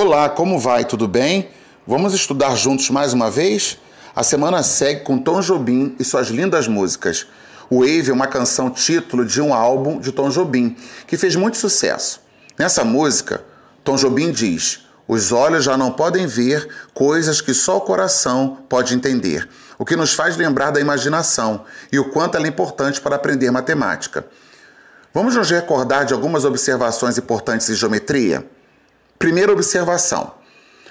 Olá, 0.00 0.28
como 0.28 0.60
vai? 0.60 0.84
Tudo 0.84 1.08
bem? 1.08 1.50
Vamos 1.84 2.14
estudar 2.14 2.54
juntos 2.54 2.88
mais 2.88 3.12
uma 3.12 3.32
vez? 3.32 3.78
A 4.14 4.22
semana 4.22 4.62
segue 4.62 5.00
com 5.00 5.18
Tom 5.18 5.40
Jobim 5.40 5.96
e 5.98 6.04
suas 6.04 6.28
lindas 6.28 6.68
músicas. 6.68 7.26
Wave 7.68 8.08
é 8.08 8.12
uma 8.12 8.28
canção 8.28 8.70
título 8.70 9.24
de 9.24 9.40
um 9.40 9.52
álbum 9.52 9.98
de 9.98 10.12
Tom 10.12 10.30
Jobim, 10.30 10.76
que 11.04 11.16
fez 11.16 11.34
muito 11.34 11.56
sucesso. 11.56 12.20
Nessa 12.56 12.84
música, 12.84 13.42
Tom 13.82 13.96
Jobim 13.96 14.30
diz: 14.30 14.86
Os 15.08 15.32
olhos 15.32 15.64
já 15.64 15.76
não 15.76 15.90
podem 15.90 16.28
ver 16.28 16.68
coisas 16.94 17.40
que 17.40 17.52
só 17.52 17.78
o 17.78 17.80
coração 17.80 18.58
pode 18.68 18.94
entender, 18.94 19.48
o 19.76 19.84
que 19.84 19.96
nos 19.96 20.12
faz 20.14 20.36
lembrar 20.36 20.70
da 20.70 20.80
imaginação 20.80 21.64
e 21.90 21.98
o 21.98 22.08
quanto 22.08 22.36
ela 22.36 22.46
é 22.46 22.48
importante 22.48 23.00
para 23.00 23.16
aprender 23.16 23.50
matemática. 23.50 24.24
Vamos 25.12 25.34
nos 25.34 25.50
recordar 25.50 26.04
de 26.04 26.14
algumas 26.14 26.44
observações 26.44 27.18
importantes 27.18 27.66
de 27.66 27.74
geometria? 27.74 28.48
Primeira 29.18 29.52
observação: 29.52 30.32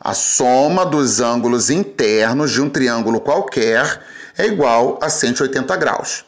a 0.00 0.12
soma 0.12 0.84
dos 0.84 1.20
ângulos 1.20 1.70
internos 1.70 2.50
de 2.50 2.60
um 2.60 2.68
triângulo 2.68 3.20
qualquer 3.20 4.00
é 4.36 4.46
igual 4.46 4.98
a 5.00 5.08
180 5.08 5.76
graus. 5.76 6.24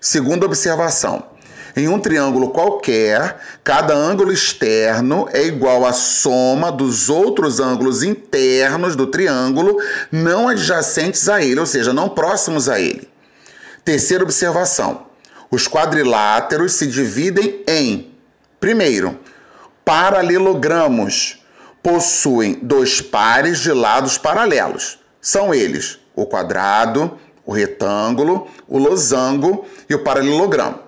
Segunda 0.00 0.46
observação: 0.46 1.24
em 1.76 1.88
um 1.88 2.00
triângulo 2.00 2.50
qualquer, 2.50 3.36
cada 3.62 3.94
ângulo 3.94 4.32
externo 4.32 5.28
é 5.30 5.44
igual 5.44 5.84
à 5.84 5.92
soma 5.92 6.72
dos 6.72 7.10
outros 7.10 7.60
ângulos 7.60 8.02
internos 8.02 8.96
do 8.96 9.06
triângulo 9.06 9.76
não 10.10 10.48
adjacentes 10.48 11.28
a 11.28 11.42
ele, 11.42 11.60
ou 11.60 11.66
seja, 11.66 11.92
não 11.92 12.08
próximos 12.08 12.68
a 12.68 12.80
ele. 12.80 13.08
Terceira 13.84 14.24
observação: 14.24 15.06
os 15.50 15.68
quadriláteros 15.68 16.72
se 16.72 16.86
dividem 16.86 17.62
em, 17.68 18.10
primeiro, 18.58 19.18
paralelogramos 19.88 21.42
possuem 21.82 22.58
dois 22.60 23.00
pares 23.00 23.60
de 23.60 23.72
lados 23.72 24.18
paralelos. 24.18 24.98
São 25.18 25.54
eles 25.54 25.98
o 26.14 26.26
quadrado, 26.26 27.18
o 27.42 27.52
retângulo, 27.52 28.48
o 28.68 28.76
losango 28.76 29.66
e 29.88 29.94
o 29.94 30.04
paralelogramo. 30.04 30.80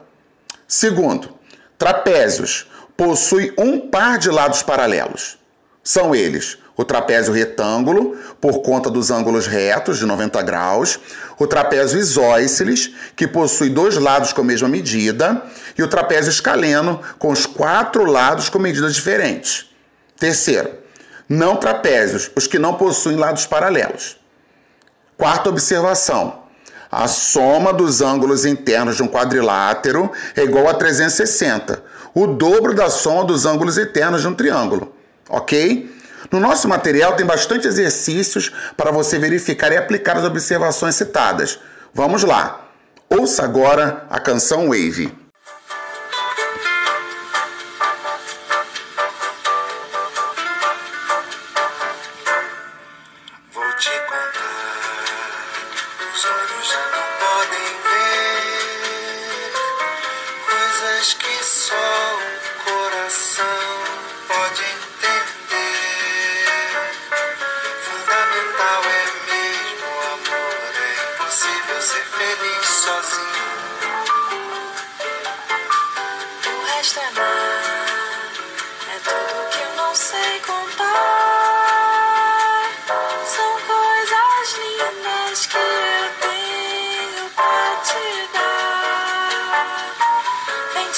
Segundo, 0.68 1.30
trapézios 1.78 2.66
possuem 2.94 3.54
um 3.56 3.88
par 3.88 4.18
de 4.18 4.28
lados 4.28 4.62
paralelos. 4.62 5.38
São 5.91 6.14
eles 6.14 6.56
o 6.77 6.84
trapézio 6.84 7.34
retângulo, 7.34 8.16
por 8.41 8.62
conta 8.62 8.88
dos 8.88 9.10
ângulos 9.10 9.48
retos 9.48 9.98
de 9.98 10.06
90 10.06 10.41
graus, 10.42 11.00
o 11.36 11.48
trapézio 11.48 11.98
isósceles, 11.98 12.92
que 13.16 13.27
possui 13.27 13.69
dois 13.69 13.96
lados 13.96 14.33
com 14.33 14.41
a 14.41 14.44
mesma 14.44 14.68
medida, 14.68 15.42
e 15.77 15.83
o 15.83 15.88
trapézio 15.88 16.30
escaleno, 16.30 17.00
com 17.18 17.33
os 17.33 17.44
quatro 17.44 18.05
lados 18.05 18.48
com 18.48 18.61
medidas 18.61 18.94
diferentes. 18.94 19.68
Terceiro, 20.16 20.70
não 21.28 21.56
trapézios, 21.56 22.30
os 22.36 22.46
que 22.46 22.56
não 22.56 22.74
possuem 22.74 23.16
lados 23.16 23.44
paralelos. 23.44 24.16
Quarta 25.18 25.48
observação: 25.48 26.44
a 26.88 27.08
soma 27.08 27.72
dos 27.72 28.00
ângulos 28.00 28.46
internos 28.46 28.94
de 28.94 29.02
um 29.02 29.08
quadrilátero 29.08 30.08
é 30.36 30.44
igual 30.44 30.68
a 30.68 30.74
360, 30.74 31.83
o 32.14 32.28
dobro 32.28 32.77
da 32.77 32.88
soma 32.88 33.24
dos 33.24 33.44
ângulos 33.44 33.77
internos 33.77 34.20
de 34.20 34.28
um 34.28 34.34
triângulo. 34.34 34.99
Ok? 35.31 35.91
No 36.31 36.39
nosso 36.39 36.69
material 36.69 37.14
tem 37.14 37.25
bastante 37.25 37.67
exercícios 37.67 38.53
para 38.77 38.91
você 38.91 39.19
verificar 39.19 39.73
e 39.73 39.77
aplicar 39.77 40.17
as 40.17 40.25
observações 40.25 40.95
citadas. 40.95 41.59
Vamos 41.95 42.23
lá. 42.23 42.69
Ouça 43.09 43.42
agora 43.42 44.07
a 44.11 44.20
canção 44.20 44.69
Wave. 44.69 45.20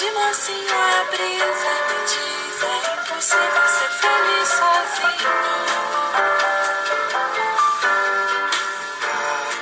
De 0.02 0.10
mansinho 0.10 0.74
a 0.74 1.04
brisa 1.12 1.74
me 1.86 1.98
diz: 2.10 2.56
é 2.64 2.76
impossível 2.94 3.66
ser 3.68 3.90
feliz 4.02 4.48
sozinho. 4.48 5.30
A 9.04 9.16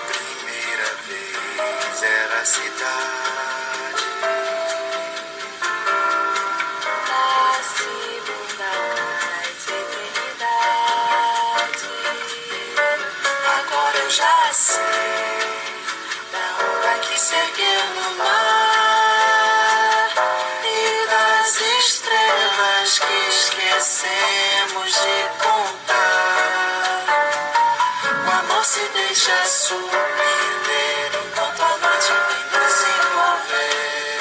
primeira 0.08 0.88
vez 1.06 2.02
era 2.02 2.36
a 2.40 2.44
cidade. 2.46 4.06
Na 7.08 7.28
segunda 7.76 8.70
mais 9.20 9.62
eternidade. 9.80 10.80
Agora 13.58 13.96
eu 13.98 14.10
já 14.10 14.38
sei 14.54 14.89
se 28.70 28.78
deixa 28.92 29.34
surpreender 29.46 31.10
enquanto 31.26 31.60
a 31.60 31.76
noite 31.78 32.12
vem 32.28 32.44
nos 32.54 32.76
envolver. 32.92 34.20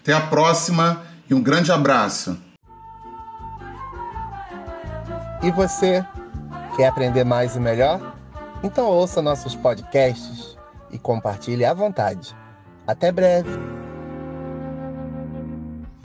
Até 0.00 0.14
a 0.14 0.20
próxima 0.22 1.04
e 1.28 1.34
um 1.34 1.42
grande 1.42 1.70
abraço. 1.70 2.38
E 5.42 5.50
você, 5.50 6.06
quer 6.80 6.86
aprender 6.86 7.24
mais 7.24 7.56
e 7.56 7.60
melhor? 7.60 8.00
Então 8.62 8.86
ouça 8.86 9.20
nossos 9.20 9.54
podcasts 9.54 10.56
e 10.90 10.98
compartilhe 10.98 11.62
à 11.62 11.74
vontade. 11.74 12.34
Até 12.86 13.12
breve! 13.12 13.79